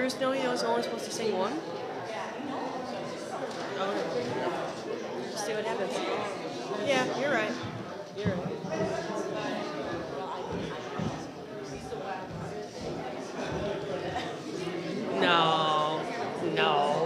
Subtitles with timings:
[0.00, 1.52] Bruce know he was only supposed to sing one?
[3.78, 4.00] Okay.
[5.30, 5.92] Just see what happens.
[6.86, 7.52] Yeah, you're right.
[8.16, 8.46] You're right.
[15.20, 16.00] No,
[16.54, 17.00] no.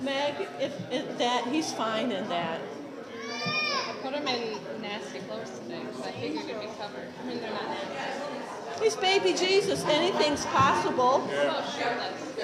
[0.00, 0.72] Meg, if,
[1.72, 2.60] fine in that.
[3.88, 7.08] I put them in nasty clothes today because I figured it'd be covered.
[7.22, 8.82] I mean, they're not nasty.
[8.82, 9.84] He's baby Jesus.
[9.84, 11.20] Anything's possible.
[11.20, 12.34] How about shirtless?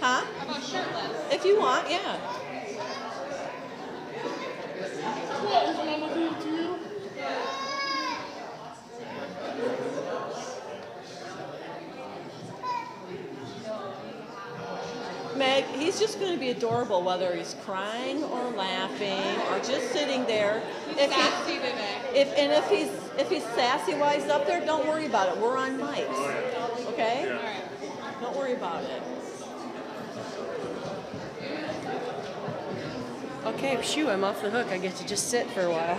[0.00, 0.24] Huh?
[0.24, 1.32] How about shirtless?
[1.32, 2.18] If you want, yeah.
[15.36, 20.26] Meg, he's just going to be adorable whether he's crying or laughing or just sitting
[20.26, 20.62] there.
[20.90, 22.00] If he, Sassy today.
[22.14, 25.42] if and if he's if he's sassy while he's up there, don't worry about it.
[25.42, 27.30] We're on mics, okay?
[27.30, 28.20] All right.
[28.20, 29.02] Don't worry about it.
[33.46, 34.66] Okay, shoo, I'm off the hook.
[34.66, 35.98] I get to just sit for a while.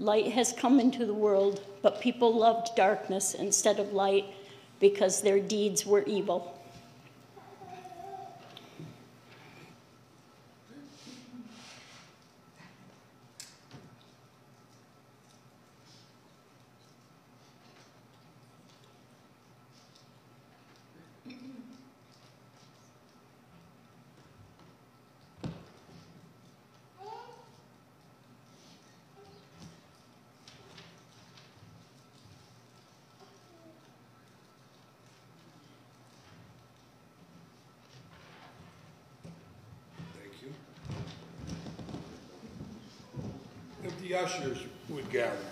[0.00, 4.24] Light has come into the world, but people loved darkness instead of light
[4.80, 6.56] because their deeds were evil.
[40.20, 40.52] Thank you.
[43.84, 44.58] If the ushers
[44.88, 45.49] would gather.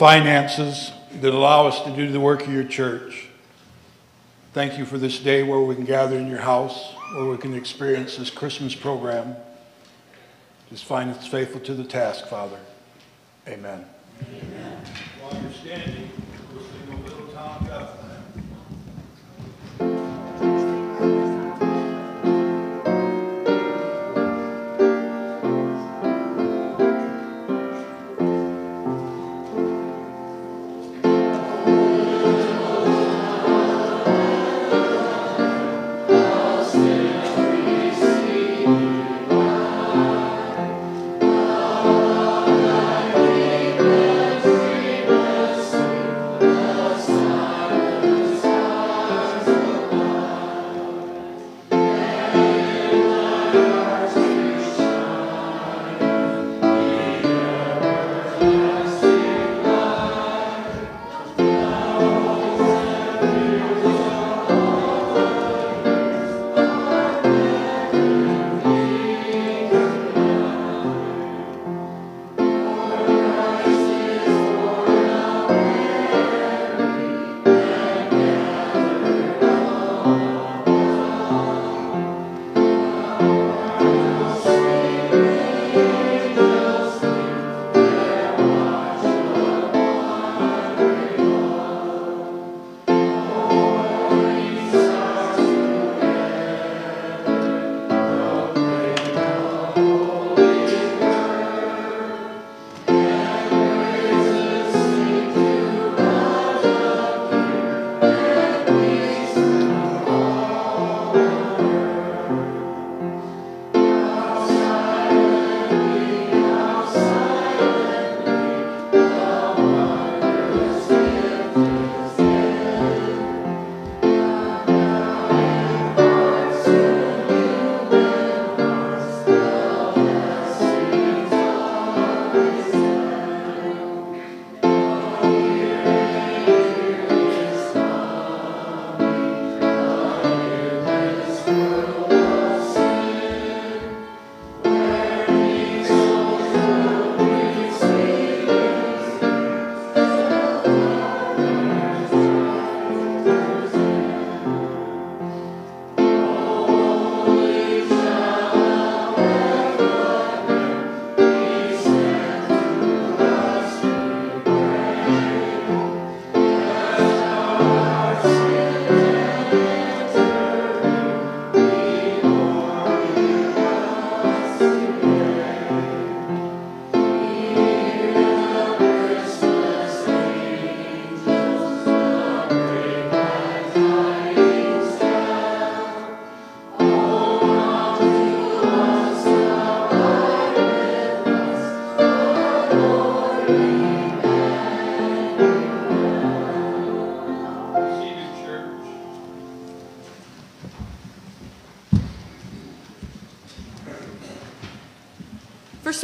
[0.00, 3.28] Finances that allow us to do the work of your church.
[4.54, 7.52] Thank you for this day where we can gather in your house, where we can
[7.52, 9.36] experience this Christmas program.
[10.70, 12.58] Just find us faithful to the task, Father.
[13.46, 13.84] Amen.
[15.20, 16.09] While you're standing,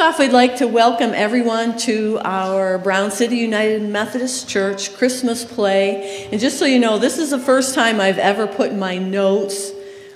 [0.06, 6.28] off, we'd like to welcome everyone to our Brown City United Methodist Church Christmas play.
[6.30, 9.72] And just so you know, this is the first time I've ever put my notes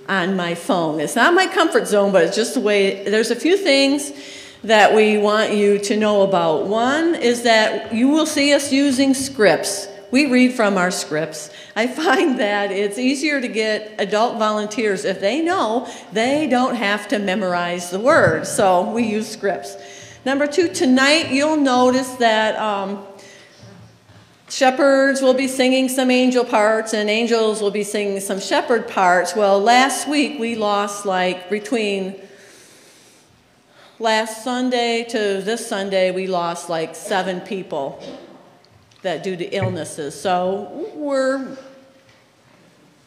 [0.09, 1.01] on my phone.
[1.01, 4.13] It's not my comfort zone, but it's just the way, there's a few things
[4.63, 6.69] that we want you to know about.
[6.69, 9.89] One is that you will see us using scripts.
[10.11, 11.51] We read from our scripts.
[11.77, 17.07] I find that it's easier to get adult volunteers if they know they don't have
[17.09, 18.51] to memorize the words.
[18.51, 19.77] So we use scripts.
[20.25, 23.07] Number two, tonight you'll notice that um,
[24.49, 29.37] shepherds will be singing some angel parts and angels will be singing some shepherd parts.
[29.37, 32.21] Well, last week we lost like between
[34.01, 38.03] last Sunday to this Sunday, we lost like seven people
[39.03, 40.21] that due to illnesses.
[40.21, 41.57] So we're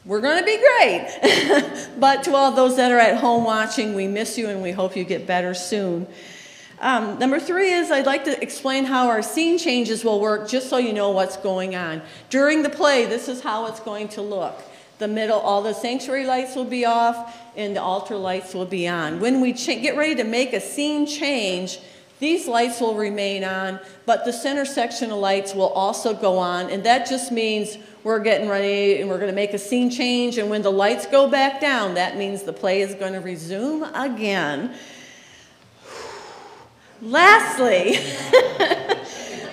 [0.05, 1.89] we're going to be great.
[1.99, 4.97] but to all those that are at home watching, we miss you and we hope
[4.97, 6.07] you get better soon.
[6.81, 10.69] Um, number three is I'd like to explain how our scene changes will work just
[10.69, 12.01] so you know what's going on.
[12.29, 14.61] During the play, this is how it's going to look.
[14.99, 18.89] The middle, all the sanctuary lights will be off and the altar lights will be
[18.89, 19.21] on.
[19.21, 21.79] When we get ready to make a scene change,
[22.23, 26.69] these lights will remain on, but the center section of lights will also go on,
[26.69, 30.37] and that just means we're getting ready and we're going to make a scene change,
[30.37, 33.83] and when the lights go back down, that means the play is going to resume
[33.93, 34.73] again.
[37.01, 37.97] Lastly,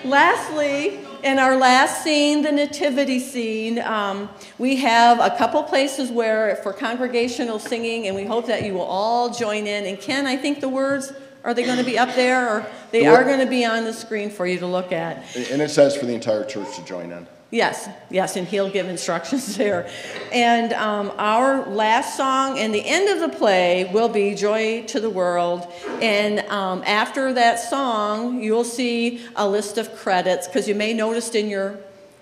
[0.08, 6.54] lastly, in our last scene, the nativity scene, um, we have a couple places where
[6.62, 9.86] for congregational singing, and we hope that you will all join in.
[9.86, 11.12] And Ken, I think the words
[11.44, 13.92] are they going to be up there, or they are going to be on the
[13.92, 15.24] screen for you to look at?
[15.36, 17.26] And it says for the entire church to join in.
[17.52, 19.90] Yes, yes, and he'll give instructions there.
[20.32, 25.00] And um, our last song and the end of the play will be Joy to
[25.00, 25.66] the World.
[26.00, 31.34] And um, after that song, you'll see a list of credits because you may notice
[31.34, 31.78] in your,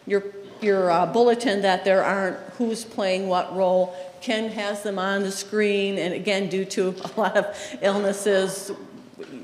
[0.06, 0.24] your,
[0.62, 3.94] your uh, bulletin that there aren't who's playing what role.
[4.22, 8.72] Ken has them on the screen, and again, due to a lot of illnesses,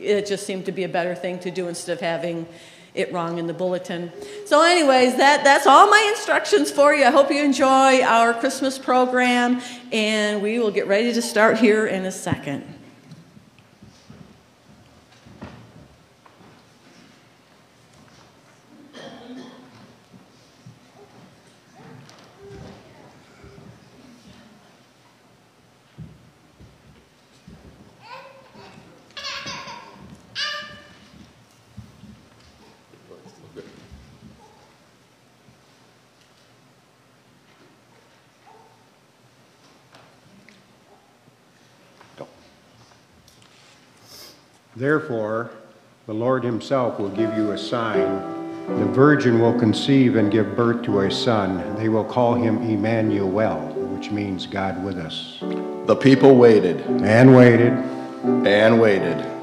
[0.05, 2.47] it just seemed to be a better thing to do instead of having
[2.95, 4.13] it wrong in the bulletin.
[4.47, 7.05] So, anyways, that, that's all my instructions for you.
[7.05, 11.87] I hope you enjoy our Christmas program, and we will get ready to start here
[11.87, 12.74] in a second.
[44.85, 45.49] Therefore,
[46.05, 48.21] the Lord himself will give you a sign.
[48.69, 51.75] The virgin will conceive and give birth to a son.
[51.77, 53.61] They will call him Emmanuel,
[53.97, 55.39] which means God with us.
[55.87, 57.73] The people waited And waited.
[58.47, 59.34] and waited.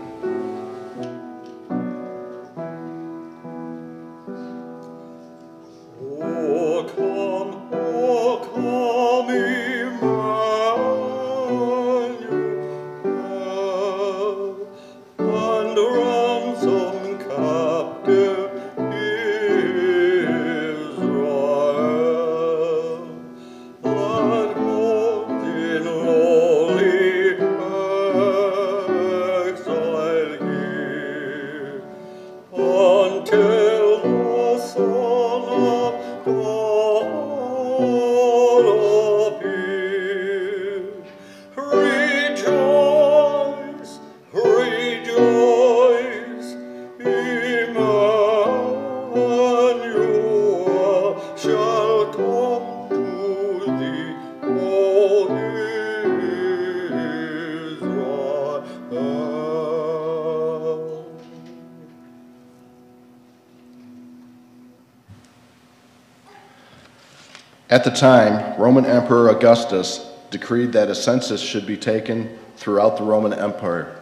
[67.72, 73.06] At the time, Roman Emperor Augustus decreed that a census should be taken throughout the
[73.06, 74.02] Roman Empire.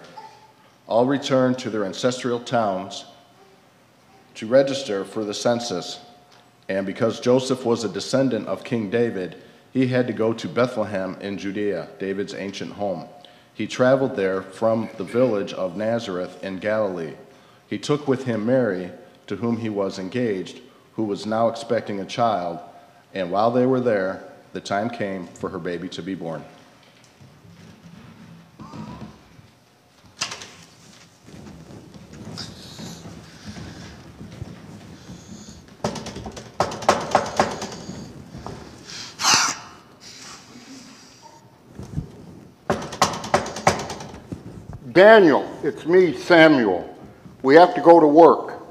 [0.87, 3.05] All returned to their ancestral towns
[4.33, 5.99] to register for the census.
[6.67, 9.35] And because Joseph was a descendant of King David,
[9.71, 13.07] he had to go to Bethlehem in Judea, David's ancient home.
[13.53, 17.13] He traveled there from the village of Nazareth in Galilee.
[17.67, 18.89] He took with him Mary,
[19.27, 20.59] to whom he was engaged,
[20.95, 22.61] who was now expecting a child,
[23.13, 26.43] and while they were there, the time came for her baby to be born.
[44.91, 46.93] Daniel, it's me, Samuel.
[47.41, 48.61] We have to go to work.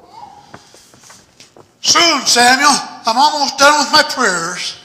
[1.81, 2.88] Soon, Samuel.
[3.09, 4.79] I'm almost done with my prayers.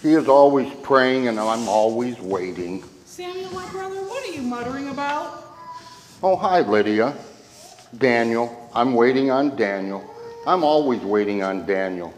[0.00, 2.84] He is always praying and I'm always waiting.
[3.04, 5.42] Samuel, my brother, what are you muttering about?
[6.22, 7.16] Oh, hi, Lydia.
[7.96, 8.70] Daniel.
[8.72, 10.08] I'm waiting on Daniel.
[10.46, 12.14] I'm always waiting on Daniel,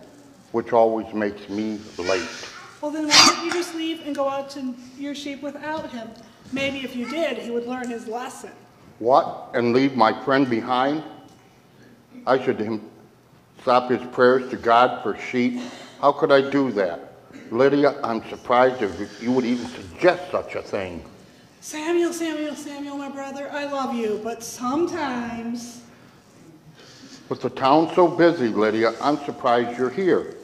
[0.52, 2.28] which always makes me late.
[2.82, 6.10] Well, then why don't you just leave and go out to your sheep without him?
[6.52, 8.52] Maybe if you did, he would learn his lesson.
[8.98, 9.52] What?
[9.54, 11.02] And leave my friend behind?
[12.26, 12.89] I should him
[13.62, 15.60] stop his prayers to God for sheep?
[16.00, 17.12] How could I do that?
[17.50, 21.04] Lydia, I'm surprised if you would even suggest such a thing.
[21.60, 25.82] Samuel, Samuel, Samuel, my brother, I love you, but sometimes.
[27.28, 30.36] With the town so busy, Lydia, I'm surprised you're here.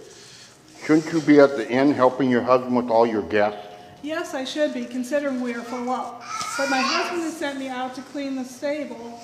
[0.84, 3.66] Shouldn't you be at the inn helping your husband with all your guests?
[4.02, 6.22] Yes, I should be, considering we are full up.
[6.58, 9.20] But my husband has sent me out to clean the stable.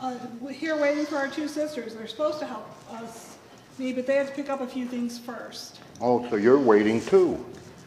[0.00, 0.16] Uh,
[0.48, 1.94] here waiting for our two sisters.
[1.94, 3.36] They're supposed to help us,
[3.78, 5.80] me, but they have to pick up a few things first.
[6.00, 7.44] Oh, so you're waiting too.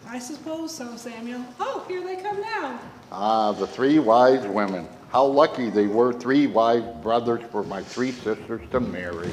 [0.08, 1.44] I suppose so, Samuel.
[1.60, 2.80] Oh, here they come now.
[3.12, 4.88] Ah, the three wise women.
[5.10, 9.30] How lucky they were, three wise brothers for my three sisters to marry.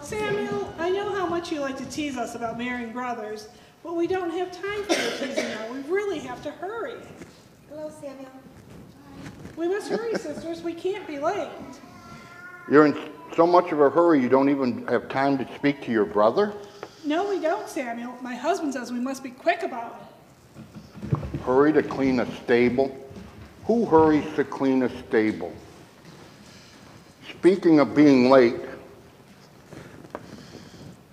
[0.00, 3.48] Samuel, I know how much you like to tease us about marrying brothers,
[3.82, 5.72] but we don't have time for your teasing now.
[5.72, 7.00] We really have to hurry.
[7.68, 8.30] Hello, Samuel.
[9.56, 10.62] We must hurry, sisters.
[10.62, 11.48] We can't be late.
[12.72, 12.96] You're in
[13.36, 16.54] so much of a hurry you don't even have time to speak to your brother?
[17.04, 18.16] No, we don't, Samuel.
[18.22, 20.00] My husband says we must be quick about
[21.12, 21.40] it.
[21.40, 22.96] Hurry to clean a stable?
[23.66, 25.52] Who hurries to clean a stable?
[27.28, 28.56] Speaking of being late,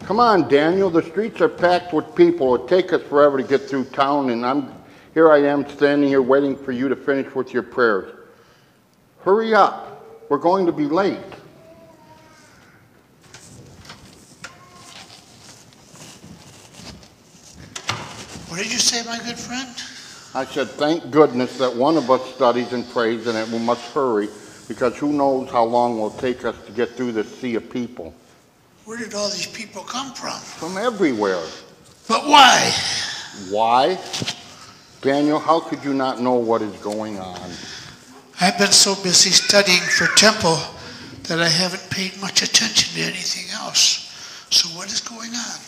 [0.05, 2.55] come on, Daniel, the streets are packed with people.
[2.55, 4.71] It'll take us forever to get through town, and I'm
[5.13, 8.15] here I am standing here waiting for you to finish with your prayers.
[9.25, 9.97] Hurry up.
[10.29, 11.19] We're going to be late.
[18.63, 19.69] Did you say, my good friend?
[20.35, 23.81] I said, thank goodness that one of us studies and prays and that we must
[23.93, 24.29] hurry
[24.67, 27.69] because who knows how long it will take us to get through this sea of
[27.71, 28.13] people.
[28.85, 30.39] Where did all these people come from?
[30.39, 31.43] From everywhere.
[32.07, 32.71] But why?
[33.49, 33.99] Why?
[35.01, 37.49] Daniel, how could you not know what is going on?
[38.41, 40.57] I've been so busy studying for temple
[41.23, 44.09] that I haven't paid much attention to anything else.
[44.51, 45.59] So what is going on?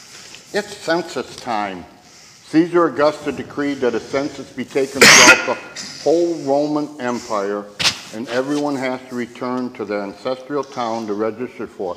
[0.54, 1.86] It's census time.
[2.52, 5.54] Caesar Augustus decreed that a census be taken throughout the
[6.04, 7.64] whole Roman Empire,
[8.14, 11.96] and everyone has to return to their ancestral town to register for.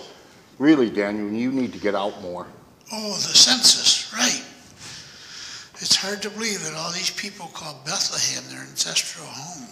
[0.61, 2.47] Really, Daniel, you need to get out more.
[2.93, 4.45] Oh, the census, right.
[5.83, 9.67] It's hard to believe that all these people call Bethlehem their ancestral home.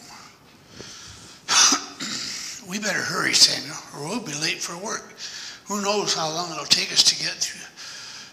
[2.68, 5.14] we better hurry, Samuel, or we'll be late for work.
[5.68, 7.71] Who knows how long it'll take us to get through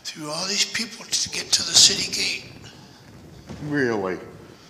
[0.10, 2.52] through all these people to get to the city gate.
[3.66, 4.18] Really?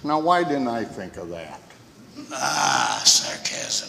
[0.04, 1.62] Now, why didn't I think of that?
[2.34, 3.88] Ah, sarcasm.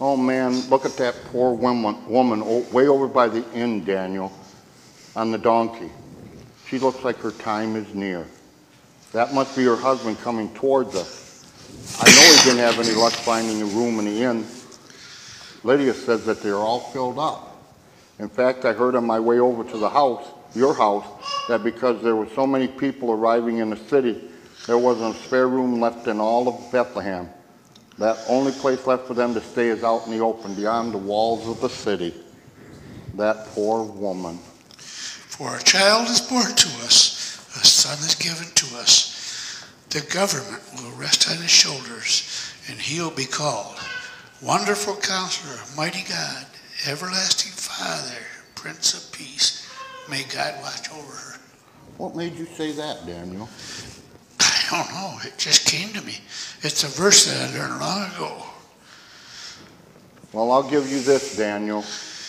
[0.00, 4.32] Oh man, look at that poor woman, woman way over by the inn, Daniel,
[5.16, 5.90] on the donkey.
[6.68, 8.26] She looks like her time is near.
[9.12, 11.44] That must be her husband coming towards us.
[12.00, 14.46] I know he didn't have any luck finding a room in the inn.
[15.64, 17.51] Lydia says that they're all filled up.
[18.22, 21.04] In fact, I heard on my way over to the house, your house,
[21.48, 24.22] that because there were so many people arriving in the city,
[24.68, 27.28] there wasn't a spare room left in all of Bethlehem.
[27.98, 30.98] That only place left for them to stay is out in the open, beyond the
[30.98, 32.14] walls of the city.
[33.16, 34.38] That poor woman.
[34.76, 39.66] For a child is born to us, a son is given to us.
[39.90, 43.80] The government will rest on his shoulders, and he'll be called
[44.40, 46.46] Wonderful Counselor, Mighty God,
[46.84, 48.18] Everlasting Father,
[48.56, 49.70] Prince of Peace.
[50.10, 51.38] May God watch over her.
[51.96, 53.48] What made you say that, Daniel?
[54.40, 55.18] I don't know.
[55.22, 56.16] It just came to me.
[56.62, 58.42] It's a verse that I learned long ago.
[60.32, 61.84] Well, I'll give you this, Daniel.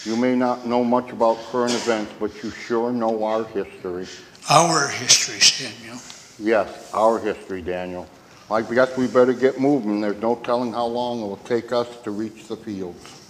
[0.06, 4.06] You may not know much about current events, but you sure know our history.
[4.52, 6.00] Our history, Samuel.
[6.38, 8.08] Yes, our history, Daniel.
[8.52, 10.00] I guess we better get moving.
[10.00, 13.23] There's no telling how long it will take us to reach the fields.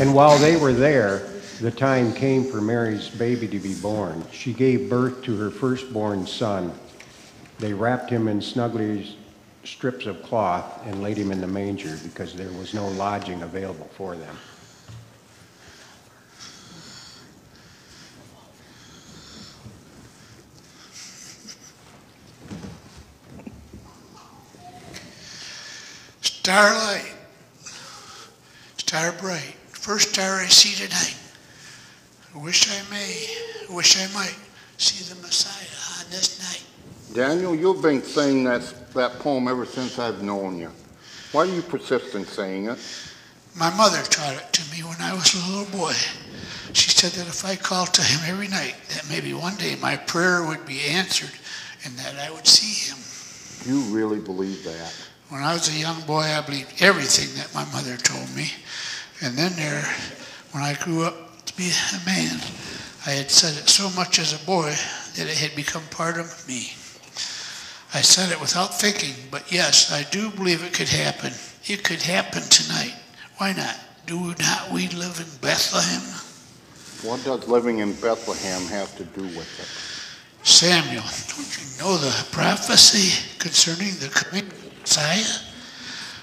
[0.00, 1.28] And while they were there,
[1.60, 4.24] the time came for Mary's baby to be born.
[4.30, 6.72] She gave birth to her firstborn son.
[7.58, 9.16] They wrapped him in snugly
[9.64, 13.90] strips of cloth and laid him in the manger because there was no lodging available
[13.96, 14.36] for them.
[26.20, 27.14] Starlight,
[28.76, 29.57] star bright,
[29.88, 31.16] first star I see tonight.
[32.34, 33.26] I wish I may,
[33.70, 34.36] I wish I might
[34.76, 37.14] see the Messiah on this night.
[37.14, 38.60] Daniel, you've been saying that,
[38.92, 40.70] that poem ever since I've known you.
[41.32, 42.78] Why do you persist in saying it?
[43.56, 45.94] My mother taught it to me when I was a little boy.
[46.74, 49.96] She said that if I called to him every night, that maybe one day my
[49.96, 51.32] prayer would be answered
[51.86, 52.98] and that I would see him.
[53.64, 54.94] You really believe that?
[55.30, 58.50] When I was a young boy, I believed everything that my mother told me.
[59.20, 59.84] And then there,
[60.52, 62.40] when I grew up to be a man,
[63.06, 64.70] I had said it so much as a boy
[65.16, 66.72] that it had become part of me.
[67.94, 71.32] I said it without thinking, but yes, I do believe it could happen.
[71.66, 72.94] It could happen tonight.
[73.38, 73.76] Why not?
[74.06, 76.02] Do not we live in Bethlehem?
[77.02, 80.46] What does living in Bethlehem have to do with it?
[80.46, 84.50] Samuel, don't you know the prophecy concerning the coming
[84.80, 85.22] Messiah?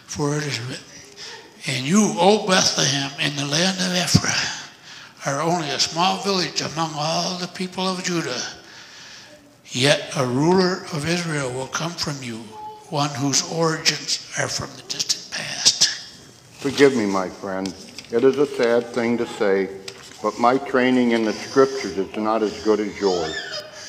[0.05, 0.94] For it is written,
[1.67, 4.71] And you, O Bethlehem, in the land of Ephraim,
[5.25, 8.41] are only a small village among all the people of Judah.
[9.69, 12.37] Yet a ruler of Israel will come from you,
[12.89, 15.89] one whose origins are from the distant past.
[16.59, 17.73] Forgive me, my friend.
[18.11, 19.67] It is a sad thing to say,
[20.21, 23.35] but my training in the scriptures is not as good as yours.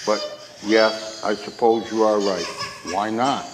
[0.07, 0.21] But
[0.65, 2.47] yes, I suppose you are right.
[2.95, 3.45] Why not?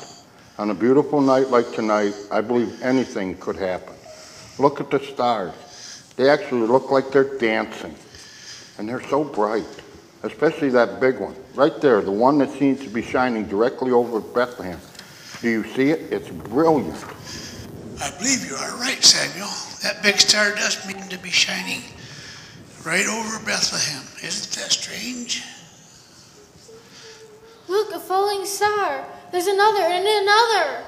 [0.59, 3.92] On a beautiful night like tonight, I believe anything could happen.
[4.63, 5.53] Look at the stars.
[6.15, 7.97] They actually look like they're dancing.
[8.79, 9.67] And they're so bright,
[10.23, 11.35] especially that big one.
[11.57, 14.79] Right there, the one that seems to be shining directly over Bethlehem.
[15.41, 16.13] Do you see it?
[16.13, 16.95] It's brilliant.
[18.01, 19.51] I believe you are right, Samuel.
[19.83, 21.83] That big star does mean to be shining
[22.87, 24.07] right over Bethlehem.
[24.23, 25.43] Isn't that strange?
[27.67, 29.05] Look, a falling star.
[29.33, 30.85] There's another and another.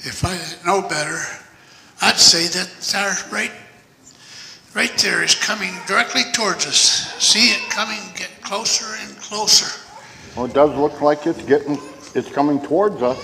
[0.00, 1.22] If I didn't know better,
[2.02, 3.52] I'd say that star right,
[4.74, 7.14] right there is coming directly towards us.
[7.22, 9.80] See it coming, get closer and closer.
[10.36, 11.78] Well, it does look like it's getting,
[12.14, 13.18] it's coming towards us.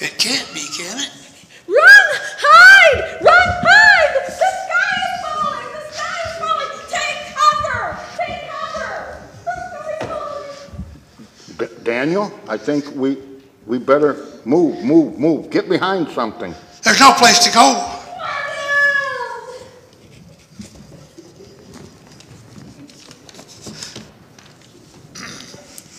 [0.00, 1.10] It can't be, can it?
[1.68, 1.76] Run!
[2.40, 3.20] Hide!
[3.22, 3.48] Run!
[3.62, 4.26] Hide!
[4.26, 5.70] The sky is falling!
[5.76, 6.72] The sky is falling!
[6.88, 7.80] Take cover!
[8.16, 8.90] Take cover!
[9.44, 10.06] The sky is
[11.58, 11.68] falling!
[11.68, 13.18] D- Daniel, I think we,
[13.66, 15.50] we better move, move, move.
[15.50, 16.54] Get behind something.
[16.82, 17.88] There's no place to go.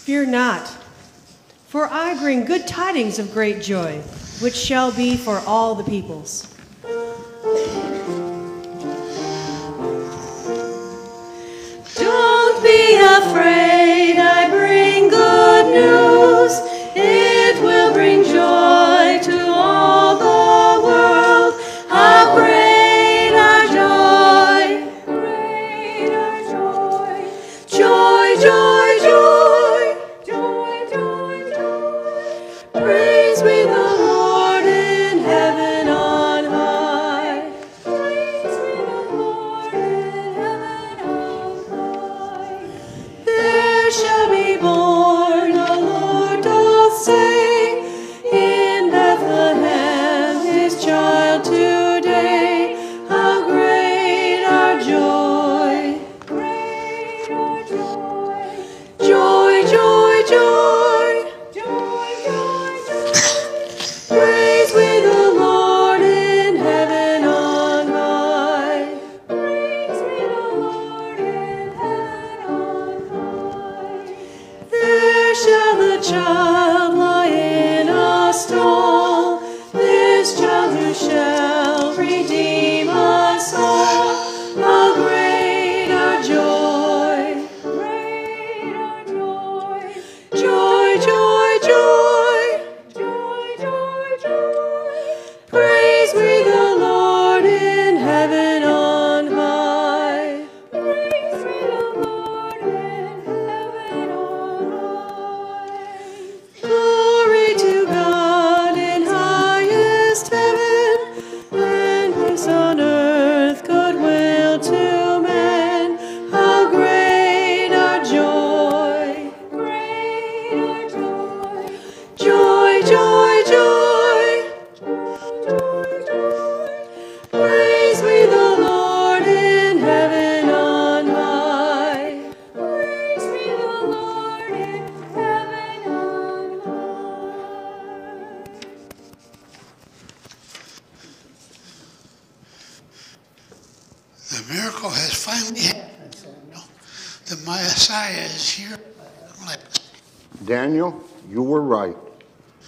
[0.04, 0.68] Fear not,
[1.68, 4.00] for I bring good tidings of great joy,
[4.42, 6.54] which shall be for all the peoples.
[11.96, 16.73] Don't be afraid, I bring good news.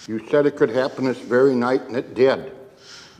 [0.07, 2.51] You said it could happen this very night, and it did.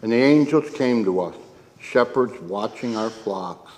[0.02, 1.36] And the angels came to us,
[1.80, 3.72] shepherds watching our flocks.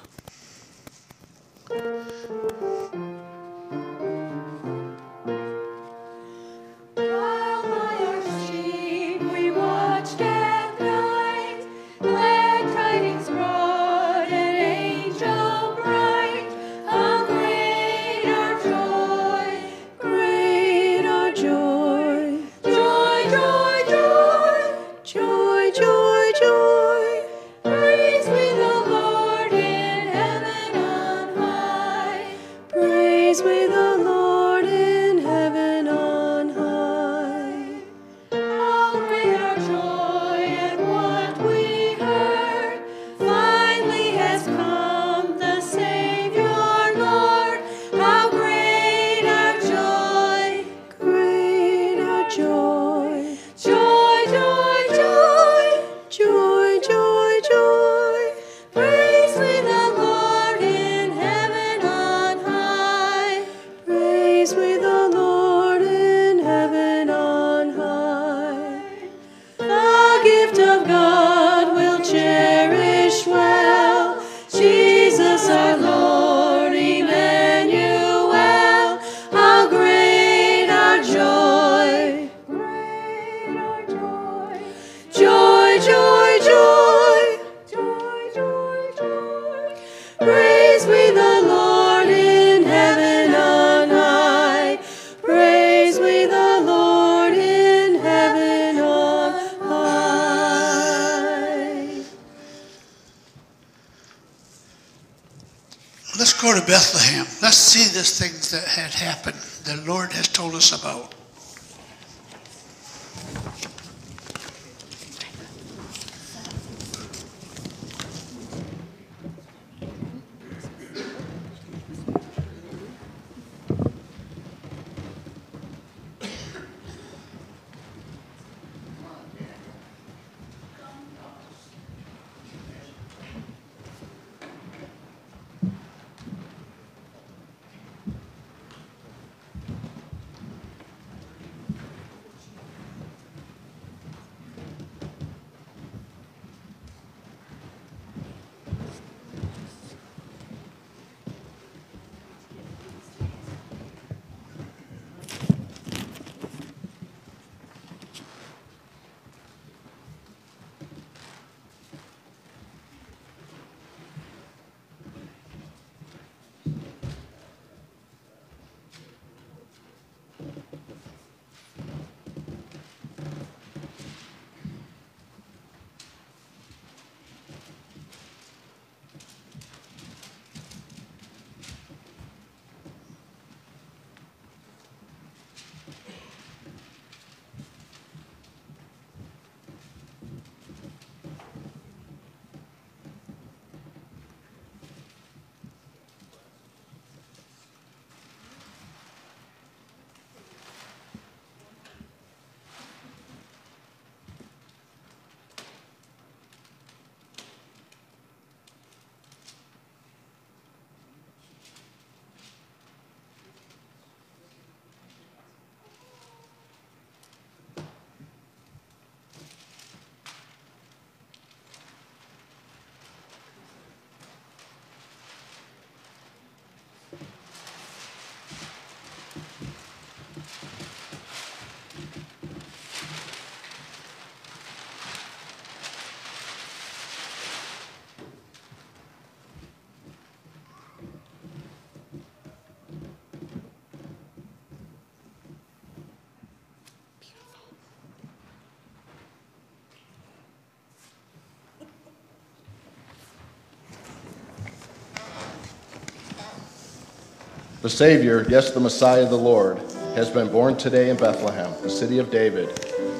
[257.88, 259.78] The Savior, yes, the Messiah, the Lord,
[260.14, 262.68] has been born today in Bethlehem, the city of David,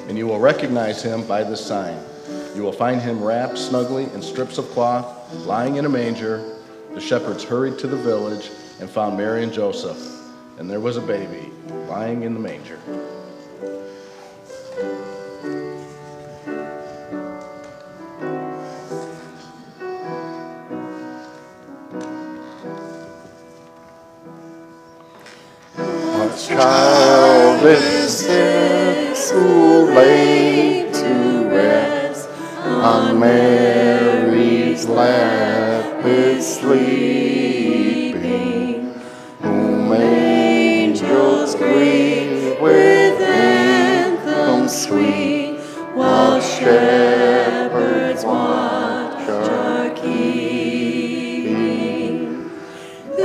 [0.08, 1.98] and you will recognize him by this sign.
[2.54, 6.58] You will find him wrapped snugly in strips of cloth, lying in a manger.
[6.92, 9.96] The shepherds hurried to the village and found Mary and Joseph,
[10.58, 11.50] and there was a baby
[11.88, 12.77] lying in the manger.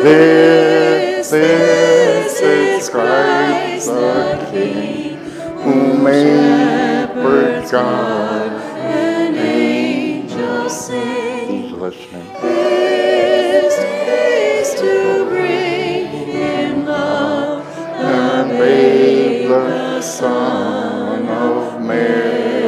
[0.04, 5.16] This, this is Christ the King,
[5.62, 11.70] whom shepherds guard and angels sing.
[11.70, 12.34] Who's listening?
[12.42, 13.76] This
[14.10, 22.68] is to bring in love And babe the Son of Mary.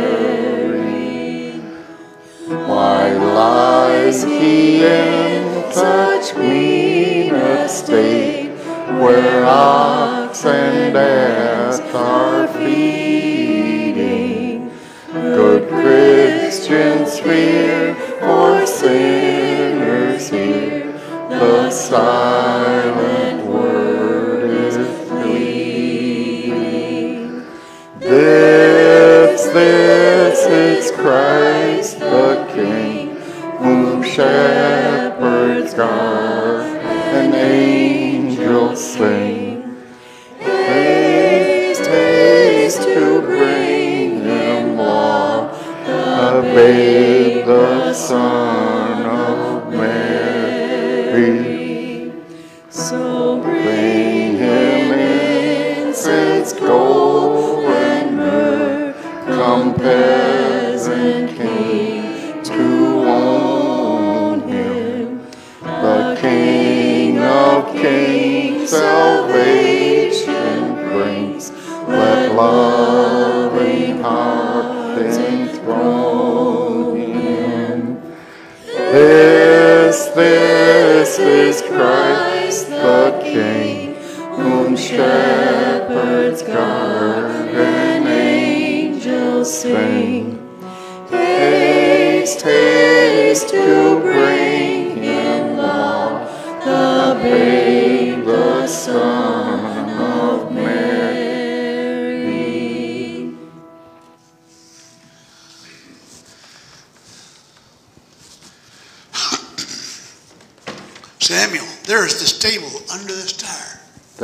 [2.48, 5.25] Why lies he in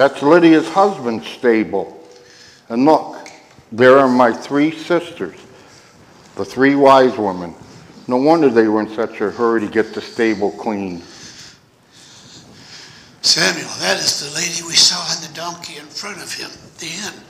[0.02, 2.04] That's Lydia's husband's stable.
[2.70, 3.30] And look,
[3.72, 5.40] there are my three sisters,
[6.34, 7.54] the three wise women.
[8.08, 11.04] No wonder they were in such a hurry to get the stable clean.
[13.22, 16.50] Samuel, that is the lady we saw on the donkey in front of him,
[16.80, 17.24] the inn.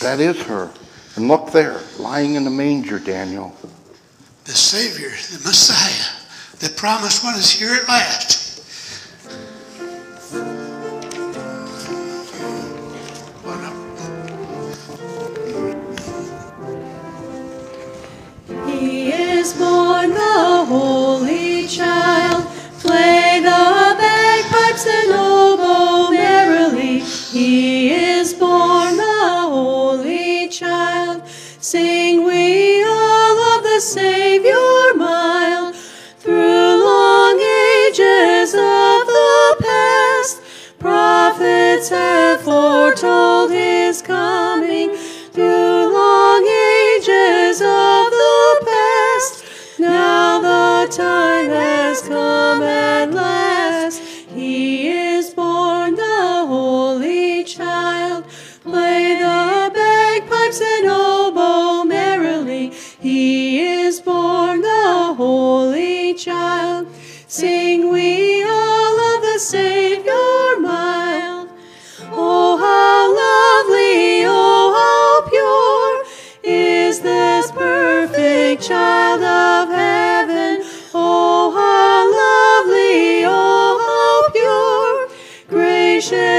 [0.00, 0.72] That is her.
[1.14, 3.54] And look there, lying in the manger, Daniel.
[4.46, 6.12] The Savior, the Messiah,
[6.58, 8.45] the promised one is here at last.
[19.46, 21.05] Is born the holy
[50.96, 54.00] time has come at last.
[54.34, 58.24] He is born the holy child.
[58.62, 62.72] Play the bagpipes and oboe merrily.
[62.98, 66.88] He is born the holy child.
[67.28, 71.50] Sing we all of the Savior mild.
[72.10, 76.04] Oh, how lovely, oh, how pure
[76.42, 79.35] is this perfect child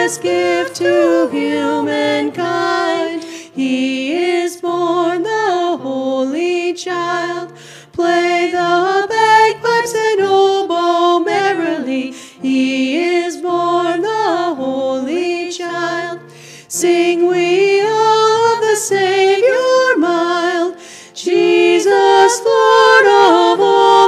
[0.08, 3.24] gracious gift to humankind.
[3.24, 7.52] He is born the holy child.
[7.92, 12.14] Play the bagpipes and oboe merrily.
[12.42, 16.22] He is born the holy child.
[16.70, 20.78] Sing we all of the Savior mild.
[21.14, 24.07] Jesus, Lord of all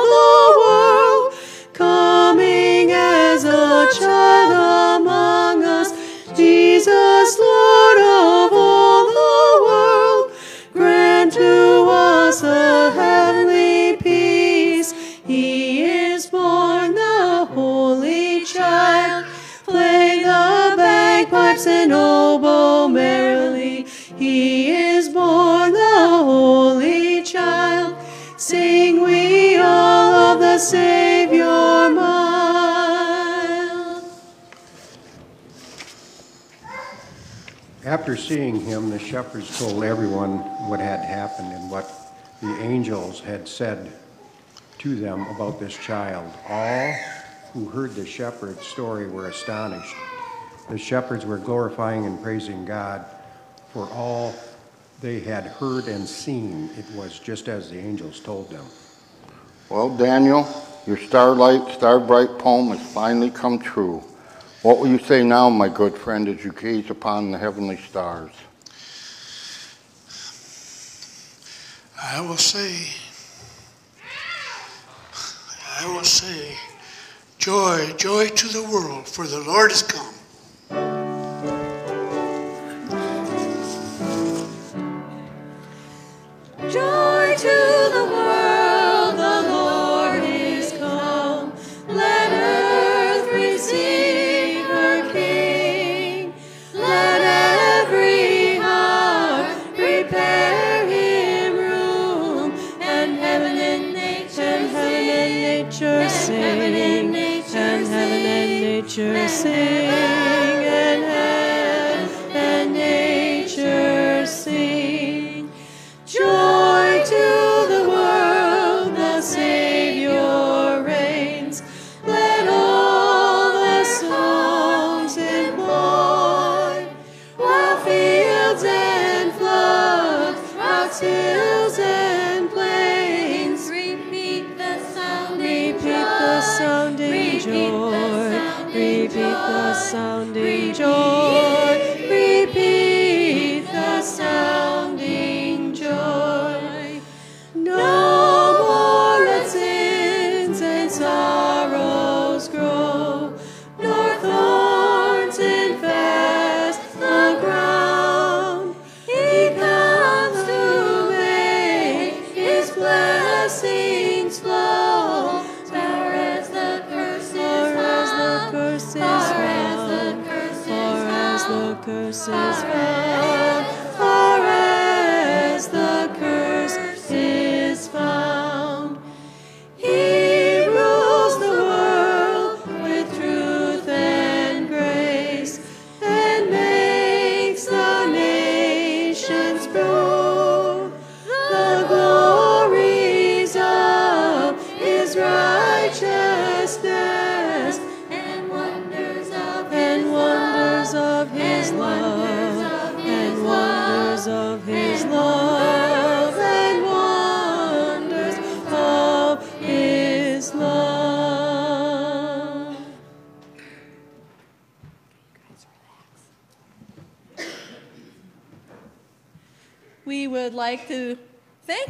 [38.29, 40.37] seeing him, the shepherds told everyone
[40.69, 42.13] what had happened and what
[42.43, 43.91] the angels had said
[44.77, 46.31] to them about this child.
[46.47, 46.93] All
[47.53, 49.95] who heard the shepherd's story were astonished.
[50.69, 53.03] The shepherds were glorifying and praising God
[53.73, 54.35] for all
[55.01, 56.69] they had heard and seen.
[56.77, 58.65] It was just as the angels told them.
[59.69, 60.47] Well, Daniel,
[60.85, 64.03] your starlight, star bright poem has finally come true.
[64.61, 68.31] What will you say now, my good friend, as you gaze upon the heavenly stars?
[72.01, 72.89] I will say,
[75.79, 76.57] I will say,
[77.37, 80.18] joy, joy to the world, for the Lord is come.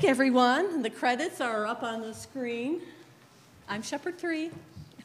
[0.10, 0.82] Everyone.
[0.82, 2.82] The credits are up on the screen.
[3.70, 4.50] I'm Shepherd 3.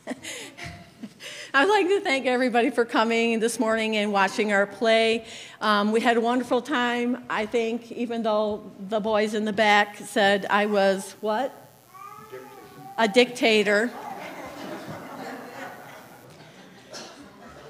[1.55, 5.27] I'd like to thank everybody for coming this morning and watching our play.
[5.61, 7.23] Um, we had a wonderful time.
[7.29, 11.53] I think, even though the boys in the back said I was what?
[12.97, 13.91] A dictator.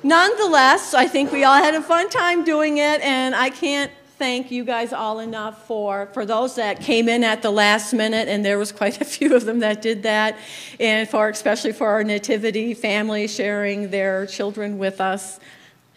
[0.05, 4.51] Nonetheless, I think we all had a fun time doing it, and I can't thank
[4.51, 8.45] you guys all enough for, for those that came in at the last minute, and
[8.45, 10.39] there was quite a few of them that did that,
[10.79, 15.41] and for especially for our nativity family sharing their children with us.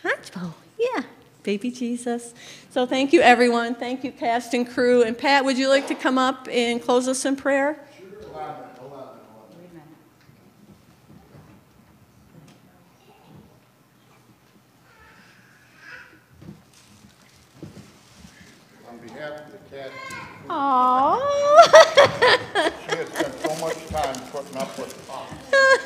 [0.04, 1.04] Hunchbo, yeah,
[1.44, 2.34] baby Jesus.
[2.70, 3.76] So thank you, everyone.
[3.76, 5.04] Thank you, cast and crew.
[5.04, 7.80] And Pat, would you like to come up and close us in prayer?
[19.08, 19.92] Behalf of the cat,
[20.50, 21.20] Aww.
[22.90, 25.30] she has spent so much time putting up with us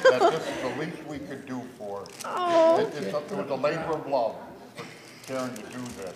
[0.03, 2.05] that this is the least we could do for her.
[2.25, 2.79] Oh.
[2.79, 4.35] It, it's a- it was a labor of love
[4.75, 4.85] for
[5.27, 6.15] Karen to do this,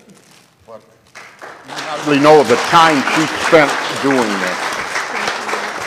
[0.65, 0.81] but
[1.13, 4.59] you hardly know the time she spent doing this.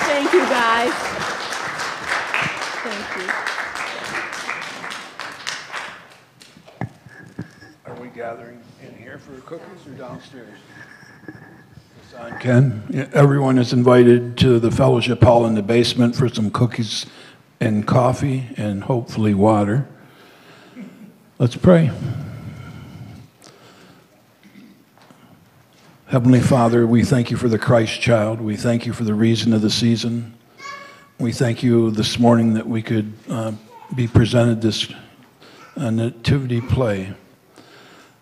[0.06, 0.92] Thank you, guys.
[2.84, 3.28] Thank you.
[7.86, 10.58] Are we gathering in here for cookies or downstairs?
[12.40, 13.10] Ken.
[13.12, 17.06] Everyone is invited to the fellowship hall in the basement for some cookies
[17.58, 19.88] and coffee and hopefully water.
[21.38, 21.90] Let's pray.
[26.06, 28.40] Heavenly Father, we thank you for the Christ child.
[28.40, 30.34] We thank you for the reason of the season.
[31.18, 33.52] We thank you this morning that we could uh,
[33.94, 34.92] be presented this
[35.76, 37.14] uh, nativity play.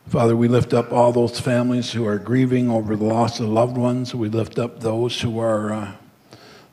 [0.08, 3.76] Father, we lift up all those families who are grieving over the loss of loved
[3.76, 4.14] ones.
[4.14, 5.92] We lift up those who are uh,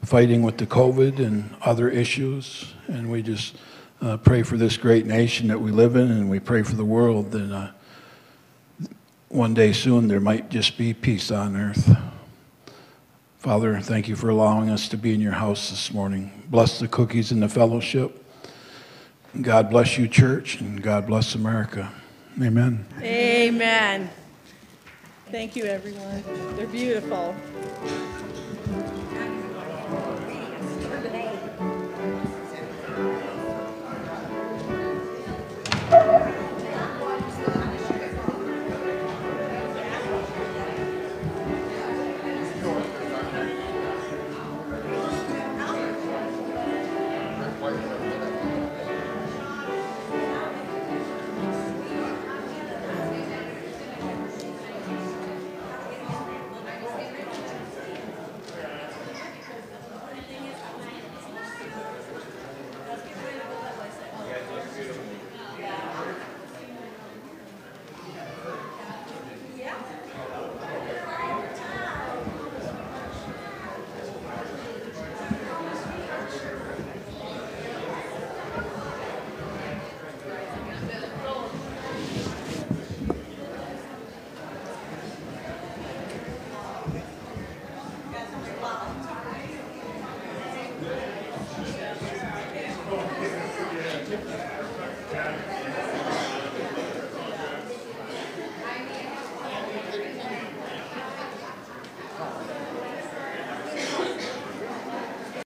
[0.03, 2.73] fighting with the COVID and other issues.
[2.87, 3.55] And we just
[4.03, 6.85] uh, pray for this great nation that we live in, and we pray for the
[6.85, 7.71] world that uh,
[9.29, 11.97] one day soon there might just be peace on earth.
[13.39, 16.43] Father, thank you for allowing us to be in your house this morning.
[16.49, 18.23] Bless the cookies and the fellowship.
[19.41, 21.91] God bless you, church, and God bless America.
[22.41, 22.83] Amen.
[23.01, 24.09] Amen.
[25.29, 26.23] Thank you, everyone.
[26.55, 27.35] They're beautiful.